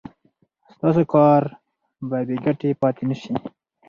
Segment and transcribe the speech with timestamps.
[0.73, 1.41] ستاسو کار
[2.09, 3.33] به بې ګټې پاتې نشي.